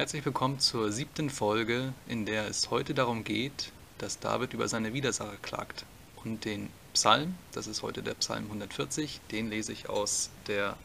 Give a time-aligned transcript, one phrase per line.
[0.00, 4.94] Herzlich willkommen zur siebten Folge, in der es heute darum geht, dass David über seine
[4.94, 5.84] Widersacher klagt.
[6.24, 10.78] Und den Psalm, das ist heute der Psalm 140, den lese ich aus der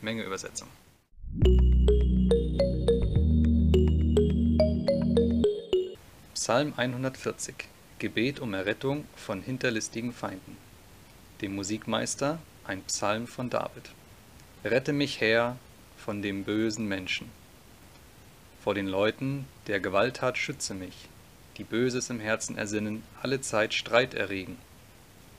[0.00, 0.66] Mengeübersetzung.
[6.34, 7.54] Psalm 140
[8.00, 10.56] Gebet um Errettung von hinterlistigen Feinden.
[11.40, 13.92] Dem Musikmeister ein Psalm von David.
[14.64, 15.56] Rette mich her
[15.96, 17.30] von dem bösen Menschen.
[18.62, 20.94] Vor den Leuten, der Gewalttat schütze mich,
[21.56, 24.56] die Böses im Herzen ersinnen, alle Zeit Streit erregen.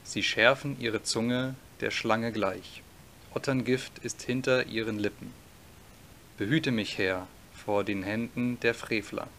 [0.04, 2.84] Sie schärfen ihre Zunge der Schlange gleich.
[3.34, 5.32] Otterngift ist hinter ihren Lippen.
[6.38, 9.30] Behüte mich, Herr, vor den Händen der Frevler.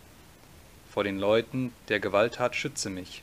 [0.90, 3.22] Vor den Leuten der Gewalttat schütze mich,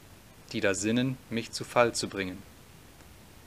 [0.52, 2.38] die da sinnen, mich zu Fall zu bringen.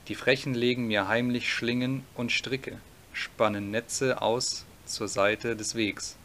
[0.09, 2.77] Die Frechen legen mir heimlich Schlingen und Stricke,
[3.13, 6.17] spannen Netze aus zur Seite des Wegs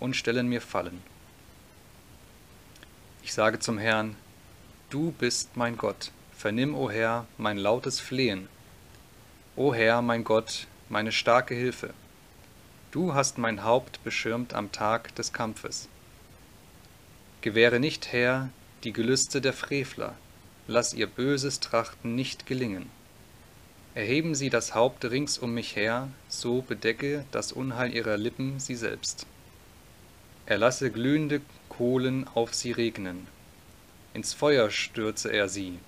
[0.00, 1.02] und stellen mir Fallen.
[3.22, 4.16] Ich sage zum Herrn,
[4.90, 8.48] Du bist mein Gott, vernimm, o Herr, mein lautes Flehen.
[9.54, 11.92] O Herr, mein Gott, meine starke Hilfe.
[12.90, 15.88] Du hast mein Haupt beschirmt am Tag des Kampfes.
[17.42, 18.48] Gewähre nicht, Herr,
[18.82, 20.14] die Gelüste der Frevler,
[20.66, 22.88] lass ihr böses Trachten nicht gelingen.
[23.94, 28.76] Erheben sie das Haupt rings um mich her, so bedecke das Unheil ihrer Lippen sie
[28.76, 29.26] selbst.
[30.48, 33.26] Er lasse glühende Kohlen auf sie regnen,
[34.14, 35.78] ins Feuer stürze er sie,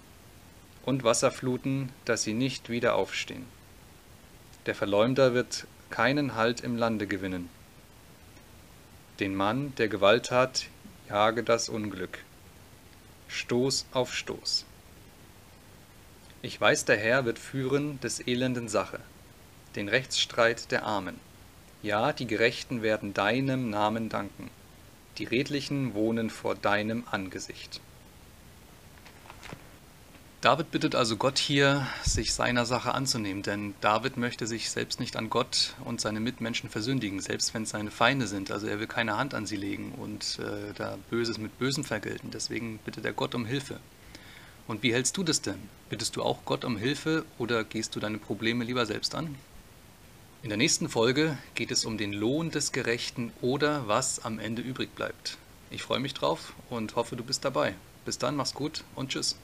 [0.85, 3.47] und Wasserfluten, dass sie nicht wieder aufstehen.
[4.67, 7.49] Der Verleumder wird keinen Halt im Lande gewinnen.
[9.19, 10.67] Den Mann, der Gewalttat,
[11.09, 12.19] jage das Unglück.
[13.29, 14.67] Stoß auf Stoß.
[16.43, 19.01] Ich weiß, der Herr wird führen des Elenden Sache,
[19.75, 21.19] den Rechtsstreit der Armen.
[21.83, 24.51] Ja, die Gerechten werden deinem Namen danken,
[25.17, 27.81] die Redlichen wohnen vor deinem Angesicht.
[30.43, 35.17] David bittet also Gott hier, sich seiner Sache anzunehmen, denn David möchte sich selbst nicht
[35.17, 38.51] an Gott und seine Mitmenschen versündigen, selbst wenn es seine Feinde sind.
[38.51, 42.31] Also er will keine Hand an sie legen und äh, da Böses mit Bösem vergelten.
[42.31, 43.81] Deswegen bittet er Gott um Hilfe.
[44.67, 45.61] Und wie hältst du das denn?
[45.91, 49.35] Bittest du auch Gott um Hilfe oder gehst du deine Probleme lieber selbst an?
[50.43, 54.63] In der nächsten Folge geht es um den Lohn des Gerechten oder was am Ende
[54.63, 55.37] übrig bleibt.
[55.71, 57.75] Ich freue mich drauf und hoffe, du bist dabei.
[58.07, 59.37] Bis dann, mach's gut und tschüss.